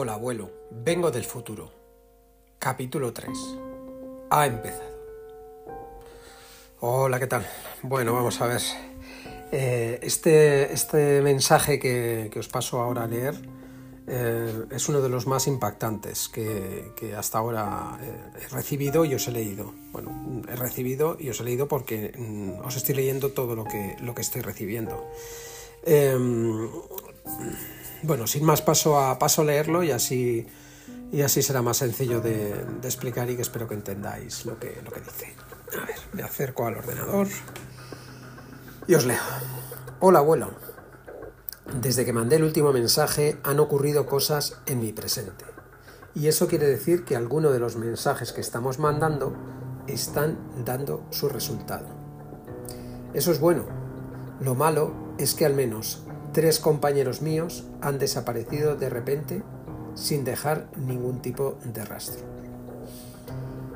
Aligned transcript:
Hola 0.00 0.12
abuelo, 0.12 0.52
vengo 0.70 1.10
del 1.10 1.24
futuro. 1.24 1.72
Capítulo 2.60 3.12
3. 3.12 3.36
Ha 4.30 4.46
empezado. 4.46 4.94
Hola, 6.78 7.18
¿qué 7.18 7.26
tal? 7.26 7.44
Bueno, 7.82 8.12
vamos 8.12 8.40
a 8.40 8.46
ver. 8.46 8.62
Eh, 9.50 9.98
este, 10.00 10.72
este 10.72 11.20
mensaje 11.20 11.80
que, 11.80 12.30
os 12.38 12.46
paso 12.46 12.80
ahora 12.80 13.02
a 13.02 13.06
leer 13.08 13.34
eh, 14.06 14.66
es 14.70 14.88
uno 14.88 15.00
de 15.00 15.08
los 15.08 15.26
más 15.26 15.48
impactantes 15.48 16.28
que, 16.28 16.92
hasta 17.18 17.38
ahora 17.38 17.98
eh, 18.00 18.44
he 18.44 18.48
recibido 18.54 19.04
y 19.04 19.16
os 19.16 19.26
he 19.26 19.32
leído. 19.32 19.74
Bueno, 19.90 20.44
he 20.48 20.54
recibido 20.54 21.16
y 21.18 21.28
os 21.30 21.40
he 21.40 21.42
leído 21.42 21.66
porque 21.66 22.12
mm, 22.16 22.64
os 22.64 22.76
estoy 22.76 22.94
leyendo 22.94 23.32
todo 23.32 23.56
lo 23.56 23.64
que, 23.64 23.96
lo 24.00 24.14
que 24.14 24.22
estoy 24.22 24.42
recibiendo. 24.42 25.10
Bueno, 28.02 28.26
sin 28.26 28.44
más 28.44 28.62
paso 28.62 28.98
a 28.98 29.18
paso 29.18 29.42
a 29.42 29.44
leerlo 29.44 29.82
y 29.82 29.90
así, 29.90 30.46
y 31.10 31.22
así 31.22 31.42
será 31.42 31.62
más 31.62 31.78
sencillo 31.78 32.20
de, 32.20 32.52
explicar 32.84 33.28
y 33.30 33.36
que 33.36 33.42
espero 33.42 33.66
que 33.66 33.74
entendáis 33.74 34.46
lo 34.46 34.58
que, 34.58 34.80
lo 34.84 34.90
que 34.90 35.00
dice. 35.00 35.34
A 35.80 35.84
ver, 35.84 35.96
me 36.12 36.22
acerco 36.22 36.66
al 36.66 36.76
ordenador 36.76 37.28
y 38.86 38.94
os 38.94 39.04
leo. 39.04 39.20
Hola 40.00 40.20
abuelo, 40.20 40.50
desde 41.80 42.04
que 42.04 42.12
mandé 42.12 42.36
el 42.36 42.44
último 42.44 42.72
mensaje 42.72 43.38
han 43.42 43.58
ocurrido 43.60 44.06
cosas 44.06 44.60
en 44.66 44.80
mi 44.80 44.92
presente. 44.92 45.44
Y 46.14 46.28
eso 46.28 46.48
quiere 46.48 46.66
decir 46.66 47.04
que 47.04 47.16
algunos 47.16 47.52
de 47.52 47.58
los 47.58 47.76
mensajes 47.76 48.32
que 48.32 48.40
estamos 48.40 48.78
mandando 48.78 49.36
están 49.86 50.38
dando 50.64 51.06
su 51.10 51.28
resultado. 51.28 51.86
Eso 53.12 53.32
es 53.32 53.40
bueno. 53.40 53.66
Lo 54.40 54.54
malo 54.54 55.14
es 55.18 55.34
que 55.34 55.44
al 55.44 55.54
menos 55.54 56.02
Tres 56.38 56.60
compañeros 56.60 57.20
míos 57.20 57.64
han 57.80 57.98
desaparecido 57.98 58.76
de 58.76 58.88
repente 58.88 59.42
sin 59.96 60.22
dejar 60.22 60.68
ningún 60.76 61.20
tipo 61.20 61.58
de 61.64 61.84
rastro. 61.84 62.20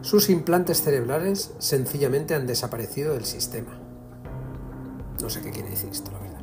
Sus 0.00 0.30
implantes 0.30 0.80
cerebrales 0.80 1.52
sencillamente 1.58 2.34
han 2.34 2.46
desaparecido 2.46 3.12
del 3.12 3.26
sistema. 3.26 3.78
No 5.20 5.28
sé 5.28 5.42
qué 5.42 5.50
quiere 5.50 5.68
decir 5.68 5.90
esto, 5.92 6.10
la 6.12 6.18
verdad. 6.18 6.40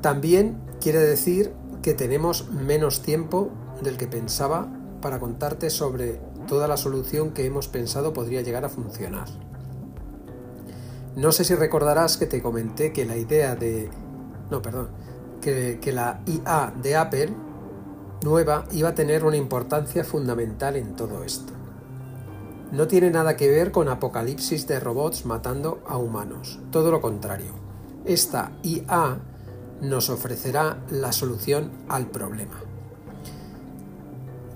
También 0.00 0.60
quiere 0.80 0.98
decir 0.98 1.52
que 1.82 1.94
tenemos 1.94 2.50
menos 2.50 3.02
tiempo 3.02 3.52
del 3.80 3.96
que 3.96 4.08
pensaba 4.08 4.66
para 5.00 5.20
contarte 5.20 5.70
sobre 5.70 6.20
toda 6.48 6.66
la 6.66 6.76
solución 6.76 7.30
que 7.30 7.46
hemos 7.46 7.68
pensado 7.68 8.12
podría 8.12 8.42
llegar 8.42 8.64
a 8.64 8.68
funcionar. 8.68 9.28
No 11.14 11.30
sé 11.30 11.44
si 11.44 11.54
recordarás 11.54 12.16
que 12.16 12.26
te 12.26 12.42
comenté 12.42 12.92
que 12.92 13.06
la 13.06 13.16
idea 13.16 13.54
de... 13.54 13.88
No, 14.50 14.60
perdón 14.62 14.88
que, 15.40 15.92
la 15.92 16.20
IA 16.26 16.72
de 16.82 16.96
Apple 16.96 17.32
nueva 18.22 18.64
iba 18.72 18.90
a 18.90 18.94
tener 18.94 19.24
una 19.24 19.36
importancia 19.36 20.04
fundamental 20.04 20.76
en 20.76 20.94
todo 20.94 21.24
esto. 21.24 21.52
No 22.72 22.86
tiene 22.86 23.10
nada 23.10 23.36
que 23.36 23.48
ver 23.48 23.72
con 23.72 23.88
apocalipsis 23.88 24.66
de 24.66 24.80
robots 24.80 25.24
matando 25.24 25.82
a 25.86 25.96
humanos, 25.96 26.58
todo 26.70 26.90
lo 26.90 27.00
contrario. 27.00 27.52
Esta 28.04 28.52
IA 28.62 29.18
nos 29.80 30.10
ofrecerá 30.10 30.78
la 30.90 31.12
solución 31.12 31.70
al 31.88 32.06
problema. 32.06 32.60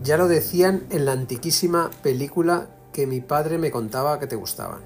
Ya 0.02 0.16
lo 0.16 0.26
decían 0.26 0.86
en 0.90 1.04
la 1.04 1.12
antiquísima 1.12 1.90
película 2.02 2.66
que 2.92 3.06
mi 3.06 3.20
padre 3.20 3.56
me 3.56 3.70
contaba 3.70 4.18
que 4.18 4.26
te 4.26 4.36
gustaban. 4.36 4.82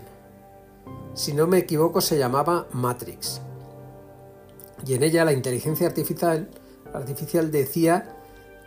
Si 1.15 1.33
no 1.33 1.47
me 1.47 1.59
equivoco 1.59 2.01
se 2.01 2.19
llamaba 2.19 2.67
Matrix 2.73 3.41
y 4.85 4.95
en 4.95 5.03
ella 5.03 5.25
la 5.25 5.33
inteligencia 5.33 5.87
artificial, 5.87 6.51
decía 7.51 8.17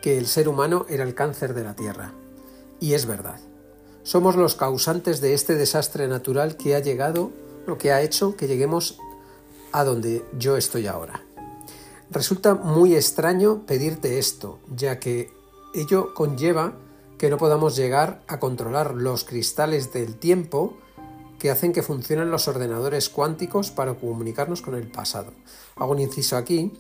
que 0.02 0.18
el 0.18 0.28
ser 0.28 0.48
humano 0.48 0.86
era 0.90 1.04
el 1.04 1.16
cáncer 1.16 1.54
de 1.54 1.64
la 1.64 1.76
Tierra. 1.76 2.14
Y 2.80 2.94
es 2.94 3.06
verdad. 3.06 3.40
Somos 4.04 4.36
los 4.36 4.56
causantes 4.56 5.22
de 5.22 5.34
este 5.34 5.56
desastre 5.56 6.08
natural 6.08 6.56
que 6.58 6.76
ha 6.76 6.80
llegado, 6.80 7.32
lo 7.68 7.78
que 7.78 7.92
ha 7.92 8.02
hecho 8.02 8.36
que 8.36 8.48
lleguemos 8.48 8.98
a 9.72 9.84
donde 9.84 10.26
yo 10.38 10.58
estoy 10.58 10.88
ahora. 10.88 11.22
Resulta 12.10 12.56
muy 12.56 12.96
extraño 12.96 13.66
pedirte 13.68 14.18
esto, 14.18 14.60
ya 14.76 15.00
que 15.00 15.32
ello 15.76 16.14
conlleva 16.16 16.74
que 17.20 17.30
no 17.30 17.38
podamos 17.38 17.76
llegar 17.76 18.24
a 18.28 18.40
controlar 18.40 18.96
los 18.96 19.26
cristales 19.26 19.94
del 19.94 20.16
tiempo 20.16 20.78
que 21.40 21.50
hacen 21.50 21.74
que 21.74 21.82
funcionen 21.82 22.30
los 22.30 22.48
ordenadores 22.48 23.10
cuánticos 23.10 23.72
para 23.72 23.96
comunicarnos 23.96 24.62
con 24.62 24.76
el 24.76 24.88
pasado. 24.92 25.32
Hago 25.78 25.94
un 25.94 26.00
inciso 26.00 26.38
aquí. 26.38 26.74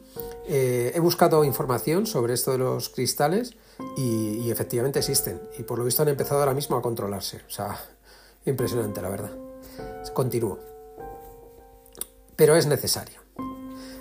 Eh, 0.47 0.91
he 0.93 0.99
buscado 0.99 1.43
información 1.43 2.05
sobre 2.05 2.33
esto 2.33 2.51
de 2.51 2.59
los 2.59 2.89
cristales 2.89 3.55
y, 3.97 4.51
efectivamente 4.51 4.99
existen. 4.99 5.41
Y 5.57 5.63
por 5.63 5.79
lo 5.79 5.85
visto 5.85 6.01
han 6.01 6.09
empezado 6.09 6.41
ahora 6.41 6.53
mismo 6.53 6.75
a 6.75 6.81
controlarse. 6.81 7.37
O 7.47 7.49
sea, 7.49 7.79
impresionante, 8.45 9.01
la 9.01 9.09
verdad. 9.09 9.31
Continúo. 10.13 10.59
Pero 12.35 12.55
es 12.55 12.67
necesario. 12.67 13.21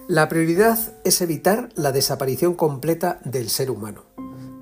La 0.08 0.28
prioridad 0.28 0.78
es 1.04 1.20
evitar 1.20 1.68
la 1.74 1.92
desaparición 1.92 2.54
completa 2.54 3.20
del 3.24 3.50
ser 3.50 3.70
humano, 3.70 4.04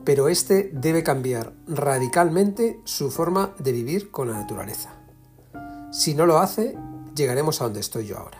pero 0.05 0.29
este 0.29 0.71
debe 0.73 1.05
cambiar 1.05 1.53
radicalmente 1.69 2.81
su 2.85 3.13
forma 3.13 3.55
de 3.61 3.71
vivir 3.71 4.11
con 4.11 4.29
la 4.29 4.41
naturaleza. 4.41 5.06
Si 5.97 6.15
no 6.15 6.27
lo 6.27 6.41
hace, 6.41 6.77
llegaremos 7.15 7.59
a 7.59 7.65
donde 7.65 7.81
estoy 7.81 8.07
yo 8.07 8.19
ahora. 8.19 8.39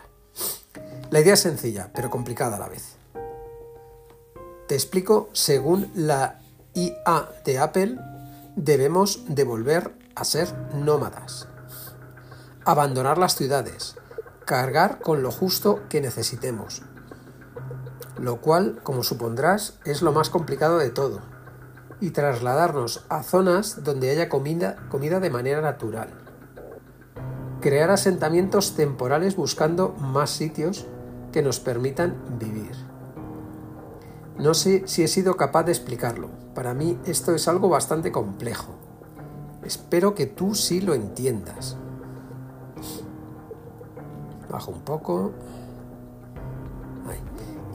La 1.09 1.21
idea 1.21 1.33
es 1.33 1.39
sencilla, 1.39 1.89
pero 1.91 2.11
complicada 2.11 2.55
a 2.55 2.59
la 2.59 2.69
vez. 2.69 2.97
Te 4.67 4.75
explico, 4.75 5.29
según 5.33 5.91
la 5.95 6.39
IA 6.75 7.29
de 7.43 7.57
Apple, 7.57 7.97
debemos 8.55 9.23
devolver 9.27 9.91
a 10.13 10.23
ser 10.23 10.53
nómadas, 10.75 11.47
abandonar 12.63 13.17
las 13.17 13.35
ciudades, 13.35 13.95
cargar 14.45 14.99
con 14.99 15.23
lo 15.23 15.31
justo 15.31 15.81
que 15.89 15.99
necesitemos, 15.99 16.83
lo 18.19 18.39
cual, 18.39 18.81
como 18.83 19.01
supondrás, 19.01 19.79
es 19.83 20.03
lo 20.03 20.11
más 20.11 20.29
complicado 20.29 20.77
de 20.77 20.91
todo, 20.91 21.21
y 22.01 22.11
trasladarnos 22.11 23.03
a 23.09 23.23
zonas 23.23 23.83
donde 23.83 24.11
haya 24.11 24.29
comida, 24.29 24.77
comida 24.91 25.19
de 25.19 25.31
manera 25.31 25.61
natural 25.61 26.26
crear 27.61 27.89
asentamientos 27.89 28.75
temporales 28.75 29.35
buscando 29.35 29.95
más 29.99 30.29
sitios 30.29 30.85
que 31.31 31.41
nos 31.41 31.59
permitan 31.59 32.15
vivir. 32.39 32.71
No 34.37 34.53
sé 34.53 34.83
si 34.87 35.03
he 35.03 35.07
sido 35.07 35.35
capaz 35.35 35.63
de 35.63 35.71
explicarlo. 35.71 36.29
Para 36.53 36.73
mí 36.73 36.99
esto 37.05 37.33
es 37.33 37.47
algo 37.47 37.69
bastante 37.69 38.11
complejo. 38.11 38.75
Espero 39.63 40.13
que 40.13 40.27
tú 40.27 40.55
sí 40.55 40.81
lo 40.81 40.93
entiendas. 40.93 41.77
Bajo 44.49 44.71
un 44.71 44.81
poco. 44.81 45.31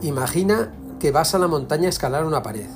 Imagina 0.01 0.73
que 0.99 1.11
vas 1.11 1.35
a 1.35 1.39
la 1.39 1.47
montaña 1.47 1.87
a 1.87 1.89
escalar 1.89 2.25
una 2.25 2.43
pared 2.43 2.67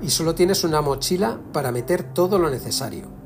y 0.00 0.10
solo 0.10 0.34
tienes 0.34 0.64
una 0.64 0.80
mochila 0.80 1.38
para 1.52 1.72
meter 1.72 2.02
todo 2.02 2.38
lo 2.38 2.50
necesario 2.50 3.17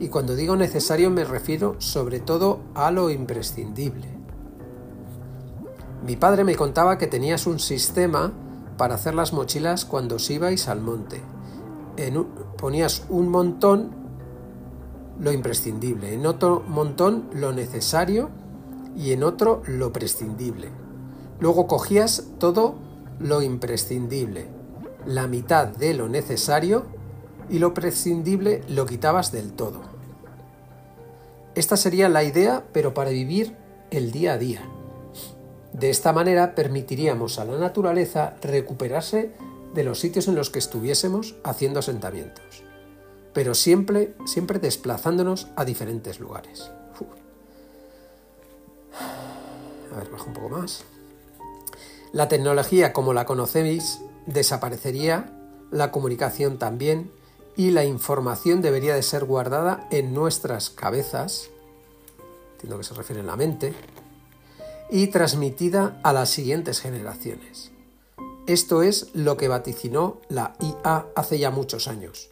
y 0.00 0.08
cuando 0.08 0.34
digo 0.34 0.56
necesario 0.56 1.10
me 1.10 1.24
refiero 1.24 1.76
sobre 1.78 2.20
todo 2.20 2.60
a 2.74 2.90
lo 2.90 3.10
imprescindible. 3.10 4.08
Mi 6.04 6.16
padre 6.16 6.42
me 6.42 6.56
contaba 6.56 6.96
que 6.96 7.06
tenías 7.06 7.46
un 7.46 7.58
sistema 7.58 8.32
para 8.78 8.94
hacer 8.94 9.14
las 9.14 9.34
mochilas 9.34 9.84
cuando 9.84 10.16
os 10.16 10.30
ibais 10.30 10.66
al 10.68 10.80
monte. 10.80 11.20
ponías 12.56 13.04
un 13.10 13.28
montón 13.28 13.90
lo 15.20 15.32
imprescindible, 15.32 16.14
en 16.14 16.24
otro 16.24 16.64
montón 16.66 17.28
lo 17.34 17.52
necesario 17.52 18.30
y 18.96 19.12
en 19.12 19.22
otro 19.22 19.62
lo 19.66 19.92
prescindible. 19.92 20.70
Luego 21.40 21.66
cogías 21.66 22.24
todo 22.38 22.76
lo 23.18 23.42
imprescindible, 23.42 24.48
la 25.04 25.26
mitad 25.26 25.68
de 25.68 25.92
lo 25.92 26.08
necesario 26.08 26.84
y 27.50 27.58
lo 27.58 27.74
prescindible 27.74 28.62
lo 28.68 28.86
quitabas 28.86 29.30
del 29.30 29.52
todo. 29.52 29.89
Esta 31.54 31.76
sería 31.76 32.08
la 32.08 32.22
idea, 32.22 32.64
pero 32.72 32.94
para 32.94 33.10
vivir 33.10 33.56
el 33.90 34.12
día 34.12 34.34
a 34.34 34.38
día. 34.38 34.62
De 35.72 35.90
esta 35.90 36.12
manera 36.12 36.54
permitiríamos 36.54 37.38
a 37.38 37.44
la 37.44 37.58
naturaleza 37.58 38.36
recuperarse 38.42 39.32
de 39.74 39.84
los 39.84 40.00
sitios 40.00 40.28
en 40.28 40.34
los 40.34 40.50
que 40.50 40.58
estuviésemos 40.58 41.36
haciendo 41.44 41.80
asentamientos, 41.80 42.64
pero 43.32 43.54
siempre, 43.54 44.14
siempre 44.26 44.58
desplazándonos 44.58 45.48
a 45.56 45.64
diferentes 45.64 46.20
lugares. 46.20 46.70
A 49.92 49.96
ver, 49.96 50.10
bajo 50.10 50.26
un 50.26 50.32
poco 50.34 50.48
más. 50.50 50.84
La 52.12 52.28
tecnología 52.28 52.92
como 52.92 53.12
la 53.12 53.26
conocéis 53.26 54.00
desaparecería, 54.26 55.32
la 55.70 55.90
comunicación 55.90 56.58
también, 56.58 57.10
y 57.56 57.70
la 57.70 57.84
información 57.84 58.62
debería 58.62 58.94
de 58.94 59.02
ser 59.02 59.24
guardada 59.24 59.86
en 59.90 60.14
nuestras 60.14 60.70
cabezas, 60.70 61.50
entiendo 62.52 62.78
que 62.78 62.84
se 62.84 62.94
refiere 62.94 63.22
a 63.22 63.24
la 63.24 63.36
mente, 63.36 63.74
y 64.90 65.08
transmitida 65.08 66.00
a 66.02 66.12
las 66.12 66.30
siguientes 66.30 66.80
generaciones. 66.80 67.70
Esto 68.46 68.82
es 68.82 69.14
lo 69.14 69.36
que 69.36 69.48
vaticinó 69.48 70.20
la 70.28 70.54
IA 70.60 71.06
hace 71.14 71.38
ya 71.38 71.50
muchos 71.50 71.86
años, 71.86 72.30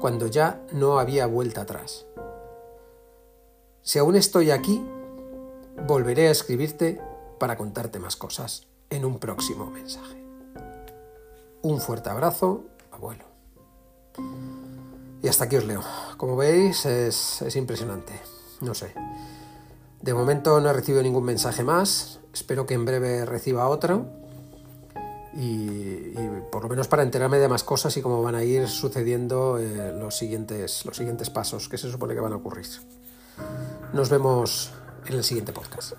cuando 0.00 0.26
ya 0.26 0.62
no 0.72 0.98
había 0.98 1.26
vuelta 1.26 1.62
atrás. 1.62 2.06
Si 3.82 3.98
aún 3.98 4.16
estoy 4.16 4.50
aquí, 4.50 4.82
volveré 5.86 6.28
a 6.28 6.30
escribirte 6.30 7.00
para 7.38 7.56
contarte 7.56 7.98
más 7.98 8.16
cosas 8.16 8.66
en 8.90 9.04
un 9.04 9.18
próximo 9.18 9.70
mensaje. 9.70 10.22
Un 11.62 11.80
fuerte 11.80 12.08
abrazo, 12.10 12.64
abuelo. 12.90 13.27
Y 15.22 15.28
hasta 15.28 15.44
aquí 15.44 15.56
os 15.56 15.64
leo. 15.64 15.82
Como 16.16 16.36
veis, 16.36 16.86
es, 16.86 17.42
es 17.42 17.56
impresionante. 17.56 18.20
No 18.60 18.74
sé. 18.74 18.94
De 20.00 20.14
momento 20.14 20.60
no 20.60 20.70
he 20.70 20.72
recibido 20.72 21.02
ningún 21.02 21.24
mensaje 21.24 21.64
más. 21.64 22.20
Espero 22.32 22.66
que 22.66 22.74
en 22.74 22.84
breve 22.84 23.24
reciba 23.24 23.68
otro. 23.68 24.06
Y, 25.34 26.14
por 26.50 26.62
lo 26.62 26.68
menos 26.68 26.88
para 26.88 27.02
enterarme 27.02 27.38
de 27.38 27.48
más 27.48 27.62
cosas 27.62 27.96
y 27.96 28.02
cómo 28.02 28.22
van 28.22 28.34
a 28.34 28.42
ir 28.42 28.66
sucediendo 28.68 29.58
eh, 29.58 29.92
los, 29.96 30.16
siguientes, 30.16 30.84
los 30.84 30.96
siguientes 30.96 31.30
pasos 31.30 31.68
que 31.68 31.78
se 31.78 31.90
supone 31.90 32.14
que 32.14 32.20
van 32.20 32.32
a 32.32 32.36
ocurrir. 32.36 32.66
Nos 33.92 34.08
vemos 34.08 34.72
en 35.06 35.14
el 35.14 35.24
siguiente 35.24 35.52
podcast. 35.52 35.92